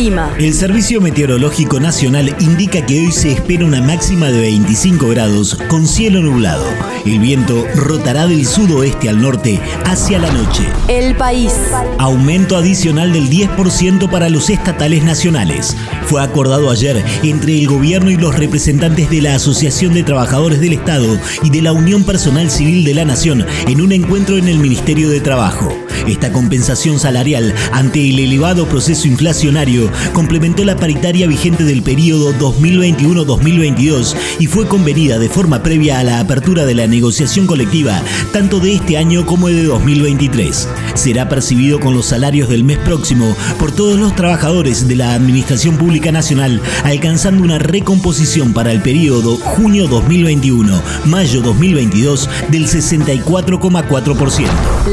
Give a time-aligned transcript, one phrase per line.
[0.00, 0.34] El clima.
[0.38, 5.86] El Servicio Meteorológico Nacional indica que hoy se espera una máxima de 25 grados con
[5.86, 6.64] cielo nublado.
[7.04, 10.62] El viento rotará del sudoeste al norte hacia la noche.
[10.88, 11.52] El país.
[11.98, 15.76] Aumento adicional del 10% para los estatales nacionales.
[16.06, 20.72] Fue acordado ayer entre el gobierno y los representantes de la Asociación de Trabajadores del
[20.72, 24.60] Estado y de la Unión Personal Civil de la Nación en un encuentro en el
[24.60, 25.76] Ministerio de Trabajo.
[26.06, 34.14] Esta compensación salarial ante el elevado proceso inflacionario complementó la paritaria vigente del periodo 2021-2022
[34.38, 38.00] y fue convenida de forma previa a la apertura de la negociación colectiva
[38.32, 40.68] tanto de este año como de 2023.
[40.94, 45.76] Será percibido con los salarios del mes próximo por todos los trabajadores de la Administración
[45.76, 54.46] Pública Nacional, alcanzando una recomposición para el periodo junio 2021-mayo 2022 del 64,4%.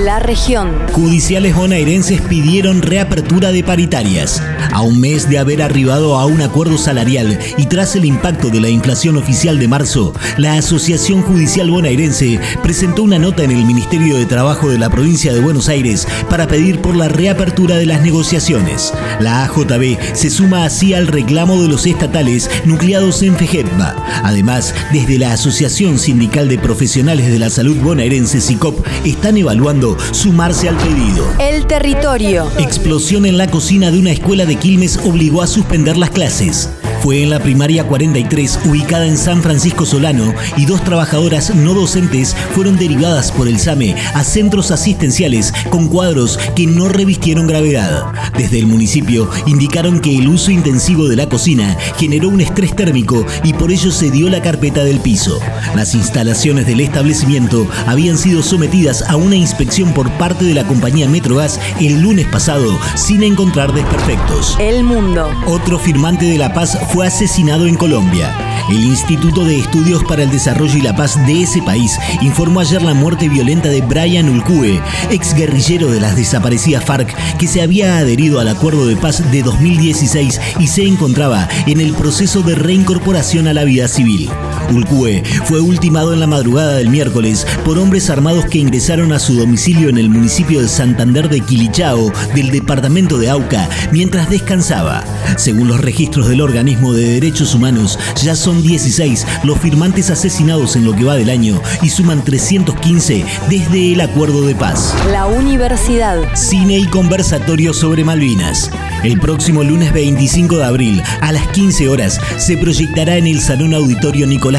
[0.04, 0.72] La región.
[0.94, 4.42] Judiciales bonaerenses pidieron reapertura de paritarias.
[4.88, 8.70] Un mes de haber arribado a un acuerdo salarial y tras el impacto de la
[8.70, 14.26] inflación oficial de marzo, la Asociación Judicial Bonaerense presentó una nota en el Ministerio de
[14.26, 18.94] Trabajo de la provincia de Buenos Aires para pedir por la reapertura de las negociaciones.
[19.20, 23.96] La AJB se suma así al reclamo de los estatales nucleados en FEGEPBA.
[24.24, 30.70] Además, desde la Asociación Sindical de Profesionales de la Salud Bonaerense SICOP están evaluando sumarse
[30.70, 31.28] al pedido.
[31.40, 32.50] El territorio.
[32.58, 36.70] Explosión en la cocina de una escuela de Quilmes obligó a suspender las clases.
[37.02, 42.36] Fue en la primaria 43, ubicada en San Francisco Solano, y dos trabajadoras no docentes
[42.54, 48.06] fueron derivadas por el SAME a centros asistenciales con cuadros que no revistieron gravedad.
[48.38, 53.26] Desde el municipio indicaron que el uso intensivo de la cocina generó un estrés térmico
[53.44, 55.40] y por ello se dio la carpeta del piso.
[55.76, 61.08] Las instalaciones del establecimiento habían sido sometidas a una inspección por parte de la compañía
[61.08, 64.58] Metrogas el lunes pasado sin encontrar desperfectos.
[64.60, 65.30] El mundo.
[65.46, 68.36] Otro firmante de la paz fue asesinado en Colombia.
[68.70, 72.82] El Instituto de Estudios para el Desarrollo y la Paz de ese país informó ayer
[72.82, 77.98] la muerte violenta de Brian Ulcue, ex guerrillero de las desaparecidas FARC, que se había
[77.98, 83.48] adherido al acuerdo de paz de 2016 y se encontraba en el proceso de reincorporación
[83.48, 84.30] a la vida civil.
[84.72, 89.36] Ulcue fue ultimado en la madrugada del miércoles por hombres armados que ingresaron a su
[89.36, 95.04] domicilio en el municipio de Santander de Quilichao, del departamento de Auca, mientras descansaba.
[95.38, 100.86] Según los registros del organismo de derechos humanos, ya son 16 los firmantes asesinados en
[100.86, 104.94] lo que va del año y suman 315 desde el acuerdo de paz.
[105.12, 106.18] La universidad.
[106.36, 108.72] Cine y conversatorio sobre Malvinas.
[109.04, 113.74] El próximo lunes 25 de abril, a las 15 horas, se proyectará en el Salón
[113.74, 114.57] Auditorio Nicolás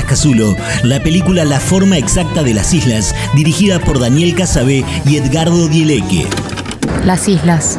[0.82, 6.26] La película La forma exacta de las islas, dirigida por Daniel Casabé y Edgardo Dieleque.
[7.04, 7.78] Las islas,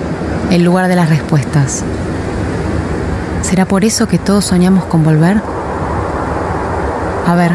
[0.51, 1.83] el lugar de las respuestas.
[3.41, 5.41] ¿Será por eso que todos soñamos con volver?
[7.25, 7.51] A ver,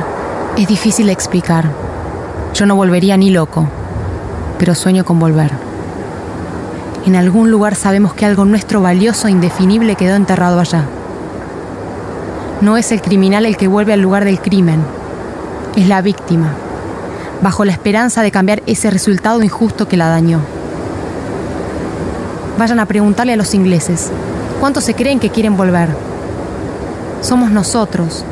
[0.57, 1.71] es difícil explicar.
[2.55, 3.69] Yo no volvería ni loco,
[4.59, 5.51] pero sueño con volver.
[7.07, 10.85] En algún lugar sabemos que algo nuestro valioso e indefinible quedó enterrado allá.
[12.61, 14.81] No es el criminal el que vuelve al lugar del crimen,
[15.77, 16.53] es la víctima,
[17.43, 20.41] bajo la esperanza de cambiar ese resultado injusto que la dañó.
[22.59, 24.11] Vayan a preguntarle a los ingleses,
[24.61, 25.89] ¿cuántos se creen que quieren volver?
[27.21, 28.25] Somos nosotros,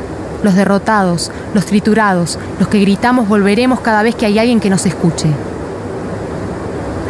[0.43, 4.85] los derrotados, los triturados, los que gritamos volveremos cada vez que hay alguien que nos
[4.85, 5.27] escuche.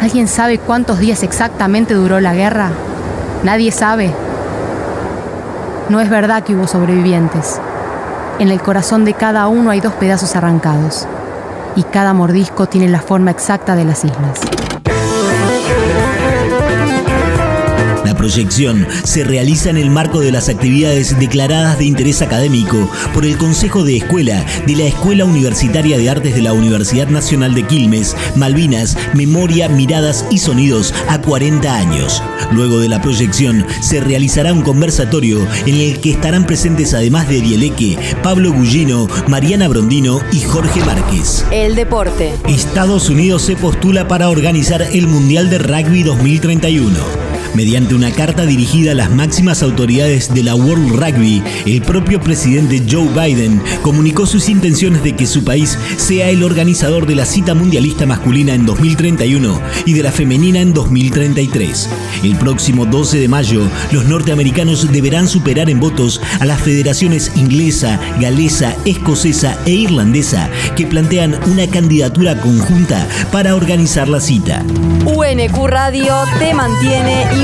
[0.00, 2.70] ¿Alguien sabe cuántos días exactamente duró la guerra?
[3.44, 4.12] Nadie sabe.
[5.88, 7.60] No es verdad que hubo sobrevivientes.
[8.38, 11.06] En el corazón de cada uno hay dos pedazos arrancados,
[11.76, 14.40] y cada mordisco tiene la forma exacta de las islas.
[18.24, 23.36] Proyección se realiza en el marco de las actividades declaradas de interés académico por el
[23.36, 28.16] Consejo de Escuela de la Escuela Universitaria de Artes de la Universidad Nacional de Quilmes,
[28.34, 32.22] Malvinas, Memoria, Miradas y Sonidos a 40 años.
[32.50, 37.42] Luego de la proyección se realizará un conversatorio en el que estarán presentes además de
[37.42, 41.44] Dieleque, Pablo Gullino, Mariana Brondino y Jorge Márquez.
[41.50, 42.32] El deporte.
[42.48, 47.33] Estados Unidos se postula para organizar el Mundial de Rugby 2031.
[47.54, 52.82] Mediante una carta dirigida a las máximas autoridades de la World Rugby, el propio presidente
[52.90, 57.54] Joe Biden comunicó sus intenciones de que su país sea el organizador de la cita
[57.54, 61.88] mundialista masculina en 2031 y de la femenina en 2033.
[62.24, 63.62] El próximo 12 de mayo,
[63.92, 70.86] los norteamericanos deberán superar en votos a las federaciones inglesa, galesa, escocesa e irlandesa que
[70.86, 74.64] plantean una candidatura conjunta para organizar la cita.
[75.06, 77.43] UNQ Radio te mantiene